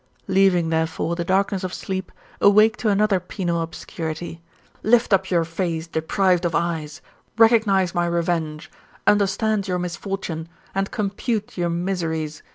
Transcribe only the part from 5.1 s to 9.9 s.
up your face deprived of eyes; recognise my revenge; understand your